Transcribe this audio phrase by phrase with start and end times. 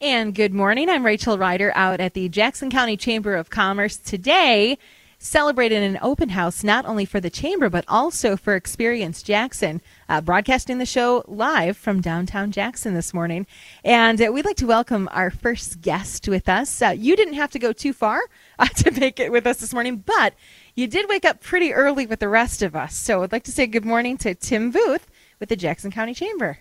[0.00, 0.88] And good morning.
[0.88, 4.78] I'm Rachel Ryder out at the Jackson County Chamber of Commerce today,
[5.18, 10.20] celebrating an open house not only for the Chamber but also for Experience Jackson, uh,
[10.20, 13.44] broadcasting the show live from downtown Jackson this morning.
[13.82, 16.80] And uh, we'd like to welcome our first guest with us.
[16.80, 18.20] Uh, you didn't have to go too far
[18.60, 20.32] uh, to make it with us this morning, but
[20.76, 22.94] you did wake up pretty early with the rest of us.
[22.94, 25.08] So I'd like to say good morning to Tim Booth
[25.40, 26.58] with the Jackson County Chamber.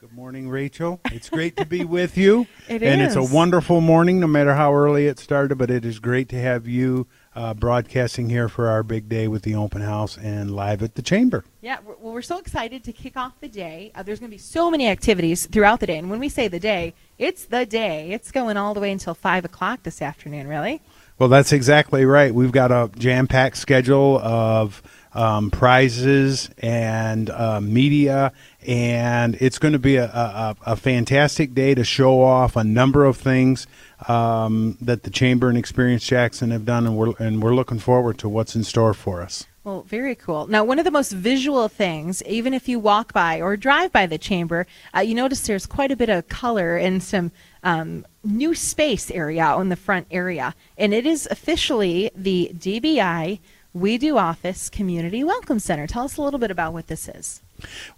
[0.00, 1.00] Good morning, Rachel.
[1.06, 2.46] It's great to be with you.
[2.68, 3.14] It and is.
[3.14, 6.40] it's a wonderful morning, no matter how early it started, but it is great to
[6.40, 10.82] have you uh, broadcasting here for our big day with the open house and live
[10.82, 11.44] at the chamber.
[11.60, 13.92] Yeah, we're- well, we're so excited to kick off the day.
[13.94, 15.98] Uh, there's going to be so many activities throughout the day.
[15.98, 18.10] And when we say the day, it's the day.
[18.12, 20.80] It's going all the way until 5 o'clock this afternoon, really?
[21.18, 22.34] Well, that's exactly right.
[22.34, 24.82] We've got a jam packed schedule of
[25.14, 28.32] um, prizes and uh, media,
[28.66, 33.04] and it's going to be a, a, a fantastic day to show off a number
[33.04, 33.66] of things
[34.08, 38.18] um, that the Chamber and Experience Jackson have done, and we're, and we're looking forward
[38.18, 39.46] to what's in store for us.
[39.64, 40.46] Well, very cool.
[40.46, 44.04] Now, one of the most visual things, even if you walk by or drive by
[44.04, 48.54] the chamber, uh, you notice there's quite a bit of color and some um, new
[48.54, 50.54] space area on the front area.
[50.76, 53.40] And it is officially the DBI
[53.74, 55.88] We Do Office Community Welcome Center.
[55.88, 57.42] Tell us a little bit about what this is.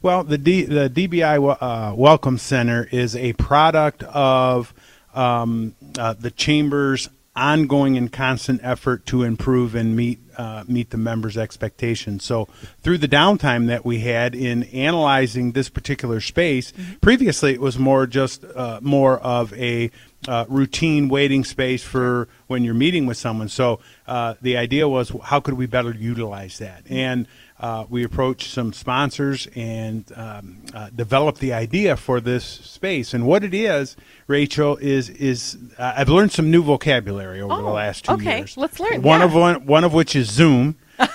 [0.00, 4.72] Well, the D, the DBI uh, Welcome Center is a product of
[5.14, 10.96] um, uh, the chamber's ongoing and constant effort to improve and meet uh, meet the
[10.96, 12.24] members' expectations.
[12.24, 12.48] So,
[12.80, 18.06] through the downtime that we had in analyzing this particular space, previously it was more
[18.06, 19.90] just uh, more of a
[20.28, 23.48] uh, routine waiting space for when you're meeting with someone.
[23.48, 27.26] So, uh, the idea was how could we better utilize that and
[27.58, 33.14] uh, we approached some sponsors and um, uh, developed the idea for this space.
[33.14, 37.68] And what it is, Rachel, is is uh, I've learned some new vocabulary over the
[37.68, 38.38] Oh, last two okay.
[38.38, 38.56] years.
[38.58, 39.26] Let's learn, One yeah.
[39.26, 40.76] of one, one of which is Zoom.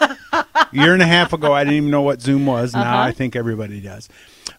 [0.72, 2.74] year and a half ago, I didn't even know what Zoom was.
[2.74, 2.98] Now Uh-huh.
[3.04, 4.10] I think everybody does.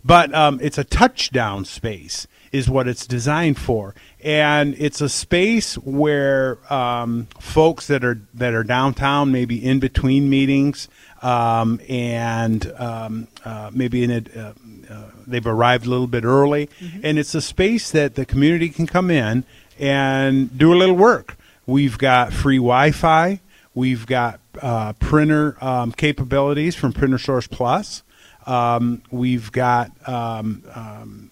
[0.05, 5.75] But um, it's a touchdown space, is what it's designed for, and it's a space
[5.79, 10.89] where um, folks that are that are downtown, maybe in between meetings,
[11.23, 14.53] um, and um, uh, maybe in a, uh,
[14.93, 16.69] uh, they've arrived a little bit early,
[17.03, 19.45] and it's a space that the community can come in
[19.79, 21.37] and do a little work.
[21.67, 23.41] We've got free Wi-Fi.
[23.75, 28.03] We've got uh, printer um, capabilities from Printer Source Plus.
[28.47, 31.31] Um, we've got um, um,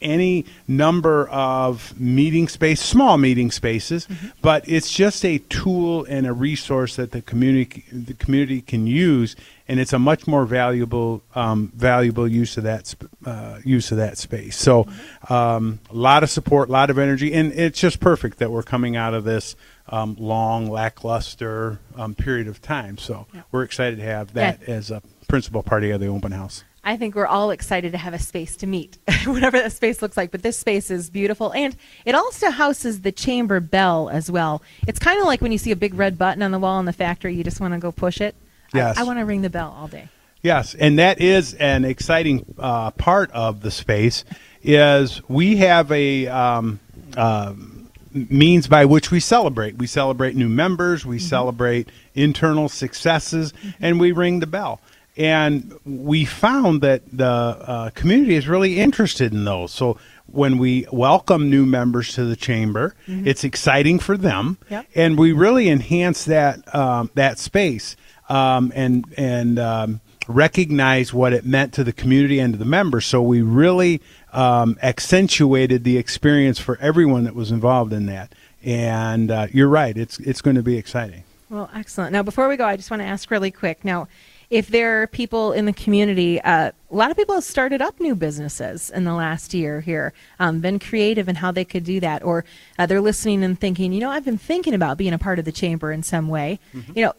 [0.00, 4.06] any number of meeting space, small meeting spaces,
[4.42, 9.34] but it's just a tool and a resource that the community the community can use,
[9.66, 12.94] and it's a much more valuable um, valuable use of that
[13.24, 14.56] uh, use of that space.
[14.56, 14.86] So,
[15.28, 18.62] um, a lot of support, a lot of energy, and it's just perfect that we're
[18.62, 19.56] coming out of this.
[19.90, 22.98] Um, long, lackluster um, period of time.
[22.98, 23.40] So Yeah.
[23.50, 26.62] we're excited to have that as a principal party of the open house.
[26.88, 30.16] I think we're all excited to have a space to meet, whatever that space looks
[30.16, 30.30] like.
[30.30, 31.76] But this space is beautiful, and
[32.06, 34.62] it also houses the chamber bell as well.
[34.86, 36.86] It's kind of like when you see a big red button on the wall in
[36.86, 38.34] the factory, you just want to go push it.
[38.72, 38.96] I- Yes.
[38.96, 40.08] I, want to ring the bell all day.
[40.42, 44.24] Yes, and that is an exciting uh, part of the space.
[44.62, 46.80] Is we have a um,
[47.18, 49.76] um means by which we celebrate.
[49.76, 51.04] We celebrate new members.
[51.04, 54.80] We celebrate internal successes, and we ring the bell.
[55.18, 59.72] And we found that the uh, community is really interested in those.
[59.72, 64.86] So when we welcome new members to the chamber, it's exciting for them, Yep.
[64.94, 67.96] and we really enhance that um, that space
[68.28, 73.06] um, and and um, recognize what it meant to the community and to the members.
[73.06, 74.00] So we really
[74.32, 78.34] um, accentuated the experience for everyone that was involved in that.
[78.62, 81.24] And uh, you're right; it's it's going to be exciting.
[81.48, 82.12] Well, excellent.
[82.12, 83.82] Now, before we go, I just want to ask really quick.
[83.84, 84.06] Now,
[84.50, 88.00] if there are people in the community, uh, a lot of people have started up
[88.00, 92.00] new businesses in the last year here, um, been creative in how they could do
[92.00, 92.44] that, or
[92.78, 95.44] uh, they're listening and thinking, you know, I've been thinking about being a part of
[95.44, 96.60] the chamber in some way.
[96.94, 97.12] You know,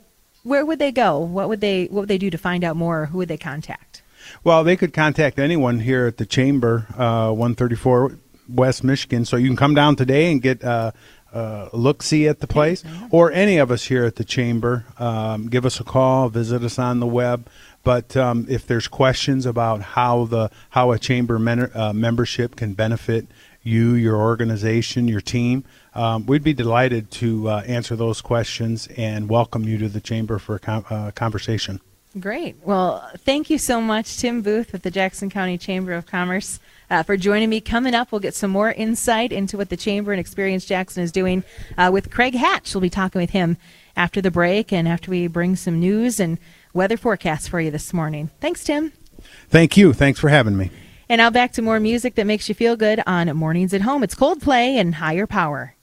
[0.44, 1.20] where would they go?
[1.20, 3.08] What would they What would they do to find out more?
[3.08, 4.02] Who would they contact?
[4.44, 8.18] Well, they could contact anyone here at the chamber, uh, 134
[8.48, 9.26] West Michigan.
[9.26, 10.92] So you can come down today and get uh,
[11.34, 14.86] uh, look see at the place, or any of us here at the chamber.
[14.98, 17.48] Um, give us a call, visit us on the web.
[17.84, 22.74] But um, if there's questions about how the how a chamber men- uh, membership can
[22.74, 23.28] benefit
[23.64, 29.30] you, your organization, your team, um, we'd be delighted to uh, answer those questions and
[29.30, 31.80] welcome you to the chamber for a con- uh, conversation.
[32.20, 32.56] Great.
[32.64, 36.60] Well, thank you so much, Tim Booth with the Jackson County Chamber of Commerce,
[36.90, 37.62] uh, for joining me.
[37.62, 41.12] Coming up, we'll get some more insight into what the Chamber and Experience Jackson is
[41.12, 41.44] doing
[41.78, 42.74] uh, with Craig Hatch.
[42.74, 43.58] We'll be talking with him
[43.96, 46.38] after the break and after we bring some news and
[46.74, 48.30] weather forecasts for you this morning.
[48.40, 48.94] Thanks, Tim.
[49.50, 49.94] Thank you.
[49.94, 50.72] Thanks for having me.
[51.10, 54.04] And now back to more music that makes you feel good on Mornings at Home.
[54.04, 55.76] It's Coldplay and Higher Power.